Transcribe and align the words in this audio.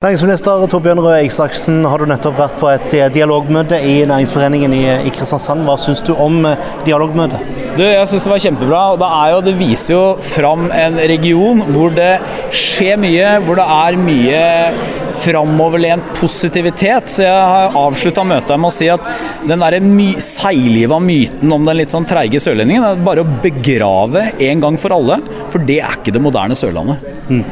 Næringsminister 0.00 0.62
Torbjørn 0.72 1.02
Røe 1.04 1.26
Isaksen, 1.26 1.82
har 1.84 2.00
du 2.00 2.06
nettopp 2.08 2.38
vært 2.40 2.54
på 2.56 2.70
et 2.72 2.94
eh, 2.96 3.10
dialogmøte 3.12 3.76
i 3.84 3.98
Næringsforeningen 4.08 4.72
i, 4.72 4.84
i 5.04 5.10
Kristiansand. 5.12 5.60
Hva 5.66 5.74
syns 5.76 6.00
du 6.08 6.14
om 6.14 6.38
eh, 6.48 6.62
dialogmøtet? 6.86 7.50
Du, 7.76 7.82
jeg 7.84 8.08
syns 8.08 8.24
det 8.24 8.32
var 8.32 8.40
kjempebra. 8.40 8.78
og 8.94 9.02
det, 9.02 9.10
jo, 9.34 9.42
det, 9.44 9.54
viser 9.58 9.92
jo 9.92 10.00
fram 10.24 10.70
en 10.72 10.96
region 11.12 11.60
hvor 11.76 11.92
det 11.92 12.14
skjer 12.48 12.96
mye, 13.02 13.34
hvor 13.44 13.60
det 13.60 13.66
er 13.74 13.98
mye 14.00 14.40
framoverlent 15.20 16.08
positivitet. 16.16 17.12
Så 17.12 17.26
jeg 17.26 17.36
har 17.52 17.76
avslutta 17.82 18.24
møtet 18.24 18.56
med 18.56 18.70
å 18.70 18.78
si 18.78 18.88
at 18.88 19.04
den 19.44 19.60
der 19.60 19.76
my 19.84 20.14
seigliva 20.24 20.96
myten 20.96 21.52
om 21.52 21.68
den 21.68 21.76
litt 21.82 21.92
sånn 21.92 22.08
treige 22.08 22.40
sørlendingen 22.40 22.88
er 22.88 23.04
bare 23.04 23.20
å 23.20 23.36
begrave 23.44 24.30
en 24.48 24.64
gang 24.64 24.80
for 24.80 24.96
alle. 24.96 25.20
For 25.52 25.60
det 25.60 25.82
er 25.84 26.00
ikke 26.00 26.16
det 26.16 26.24
moderne 26.24 26.56
Sørlandet. 26.56 27.04
Mm. 27.28 27.44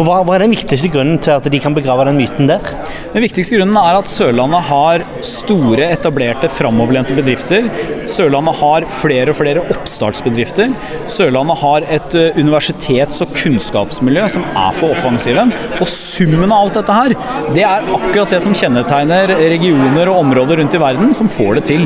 Og 0.00 0.06
hva, 0.08 0.22
hva, 0.24 0.38
er 0.38 0.46
den 0.46 0.54
viktigste 0.54 0.88
grunnen 0.88 1.18
til 1.20 1.34
at 1.34 1.44
de 1.52 1.58
kan 1.60 1.74
begrave 1.76 2.06
den 2.08 2.16
myten 2.16 2.48
der? 2.48 2.64
Den 3.12 3.20
viktigste 3.20 3.58
grunnen 3.58 3.76
er 3.76 3.98
at 3.98 4.08
Sørlandet 4.08 4.62
har 4.70 5.02
store, 5.26 5.90
etablerte, 5.92 6.48
framoverlente 6.48 7.12
bedrifter. 7.18 7.68
Sørlandet 8.08 8.56
har 8.62 8.86
flere 8.88 9.34
og 9.34 9.36
flere 9.42 9.64
oppstartsbedrifter. 9.74 10.72
Sørlandet 11.04 11.60
har 11.60 11.88
et 11.98 12.16
eh, 12.16 12.38
universitets- 12.40 13.20
og 13.20 13.34
kunnskapsmiljø 13.36 14.24
som 14.38 14.46
er 14.48 14.78
på 14.80 14.88
offensiven. 14.94 15.52
Og 15.76 15.84
summen 15.92 16.48
av 16.48 16.62
alt 16.64 16.80
dette 16.80 16.96
her, 17.02 17.16
det 17.52 17.66
er 17.68 17.90
akkurat 17.98 18.32
det 18.32 18.40
som 18.46 18.56
kjennetegner 18.56 19.36
regioner 19.36 20.08
og 20.08 20.22
områder 20.22 20.62
rundt 20.62 20.80
i 20.80 20.80
verden 20.80 21.12
som 21.20 21.28
får 21.28 21.60
det 21.60 21.66
til. 21.74 21.84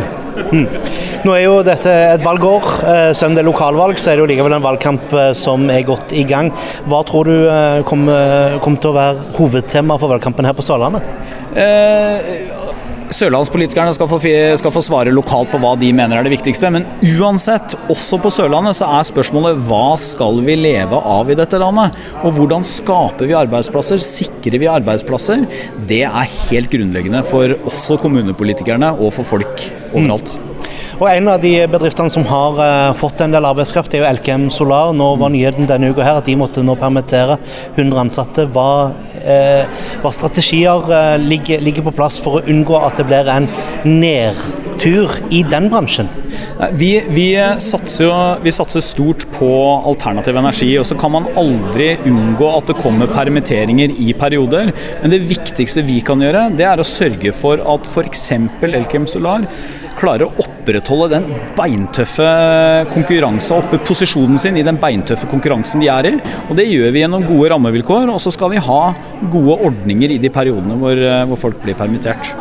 Nå 1.25 1.35
er 1.35 1.45
jo 1.45 1.59
dette 1.67 1.93
et 2.15 2.25
valgår. 2.25 2.67
Selv 3.17 3.33
om 3.33 3.37
det 3.37 3.45
er 3.45 3.49
lokalvalg, 3.49 4.01
så 4.01 4.13
er 4.13 4.19
det 4.19 4.25
jo 4.25 4.31
likevel 4.33 4.57
en 4.57 4.65
valgkamp 4.65 5.15
eh, 5.15 5.31
som 5.39 5.69
er 5.73 5.87
godt 5.87 6.15
i 6.17 6.25
gang. 6.29 6.51
Hva 6.91 7.03
tror 7.09 7.31
du 7.31 7.37
eh, 7.37 7.81
kommer, 7.89 8.59
kom 8.65 8.79
til 8.81 8.93
å 8.93 8.99
være 8.99 9.31
hovedtema 9.39 9.99
for 10.01 10.15
valgkampen 10.15 10.49
her 10.49 10.57
på 10.57 10.65
Sørlandet? 10.67 11.07
Eh, 11.55 12.54
Sørlandspolitikerne 13.15 13.93
skal 13.95 14.09
få, 14.11 14.19
skal 14.59 14.73
få, 14.75 14.81
svare 14.83 15.13
lokalt 15.15 15.53
på 15.53 15.61
hva 15.63 15.75
de 15.79 15.93
mener 15.95 16.19
er 16.19 16.27
det 16.27 16.33
viktigste. 16.35 16.71
Men 16.75 16.87
uansett, 17.15 17.77
også 17.93 18.19
på 18.23 18.33
Sørlandet, 18.35 18.75
så 18.81 18.89
er 18.97 19.07
spørsmålet 19.07 19.61
hva 19.69 19.95
skal 20.03 20.41
vi 20.43 20.57
leve 20.59 20.99
av 20.99 21.31
i 21.31 21.37
dette 21.39 21.61
landet? 21.63 21.95
Og 22.25 22.35
hvordan 22.39 22.67
skaper 22.67 23.31
vi 23.31 23.37
arbeidsplasser? 23.39 24.03
Sikrer 24.03 24.59
vi 24.59 24.71
arbeidsplasser? 24.71 25.47
Det 25.87 26.03
er 26.09 26.33
helt 26.49 26.73
grunnleggende 26.73 27.23
for 27.29 27.55
også 27.69 28.01
kommunepolitikerne 28.03 28.91
og 28.99 29.15
for 29.15 29.35
folk 29.37 29.69
overalt. 29.93 30.35
Mm. 30.35 30.51
Og 31.01 31.09
En 31.11 31.29
av 31.29 31.41
de 31.43 31.53
bedriftene 31.71 32.11
som 32.13 32.27
har 32.29 32.59
uh, 32.59 32.95
fått 32.99 33.23
en 33.25 33.33
del 33.35 33.47
arbeidskraft, 33.47 33.95
er 33.95 34.05
jo 34.05 34.09
Elkem 34.09 34.47
Solar. 34.55 34.93
Nå 34.95 35.09
var 35.19 35.33
nyheten 35.35 35.67
denne 35.67 35.91
uka 35.91 36.07
her 36.07 36.21
at 36.21 36.29
de 36.29 36.37
måtte 36.39 36.63
nå 36.63 36.77
permittere 36.79 37.39
100 37.75 37.99
ansatte. 38.05 38.47
Hva, 38.55 38.93
hva 40.03 40.13
strategier 40.15 40.85
uh, 40.91 41.15
ligger, 41.21 41.63
ligger, 41.65 41.87
på 41.87 41.95
plass 41.97 42.21
for 42.23 42.39
å 42.39 42.45
unngå 42.51 42.77
at 42.81 43.01
det 43.01 43.07
blir 43.09 43.31
en 43.33 43.49
nedtur 43.89 45.13
i 45.33 45.43
den 45.49 45.71
bransjen? 45.73 46.11
Vi, 46.79 46.91
vi, 47.11 47.29
satser 47.63 48.07
jo, 48.07 48.15
vi 48.45 48.53
satser 48.55 48.85
stort 48.85 49.25
på 49.35 49.51
alternativ 49.91 50.37
energi. 50.39 50.71
og 50.79 50.87
Så 50.87 50.97
kan 50.99 51.13
man 51.15 51.29
aldri 51.39 51.95
unngå 52.07 52.51
at 52.59 52.71
det 52.71 52.79
kommer 52.81 53.11
permitteringer 53.11 53.95
i 53.99 54.15
perioder. 54.19 54.71
Men 55.03 55.15
det 55.15 55.25
viktigste 55.29 55.85
vi 55.87 56.01
kan 56.07 56.23
gjøre, 56.23 56.47
det 56.57 56.69
er 56.69 56.81
å 56.81 56.87
sørge 56.87 57.35
for 57.37 57.63
at 57.75 57.91
f.eks. 57.91 58.29
Elkem 58.75 59.09
Solar 59.11 59.49
klarer 59.99 60.31
å 60.31 60.54
opprettholde 60.65 61.11
den 61.13 61.27
beintøffe 61.59 62.29
konkurransen, 62.95 63.61
oppe 63.61 63.81
posisjonen 63.85 64.41
sin 64.41 64.57
i 64.57 64.65
den 64.65 64.81
beintøffe 64.81 65.29
konkurransen 65.31 65.85
de 65.85 65.91
er 65.93 66.09
i. 66.09 66.15
Og 66.49 66.57
Det 66.57 66.67
gjør 66.71 66.91
vi 66.91 67.05
gjennom 67.05 67.27
gode 67.29 67.53
rammevilkår, 67.53 68.09
og 68.09 68.21
så 68.21 68.33
skal 68.33 68.55
vi 68.55 68.65
ha 68.65 68.83
gode 69.31 69.61
ordninger 69.69 70.17
i 70.17 70.21
de 70.23 70.33
periodene 70.33 70.79
hvor, 70.81 71.07
hvor 71.29 71.47
folk 71.49 71.63
blir 71.63 71.77
permittert. 71.77 72.33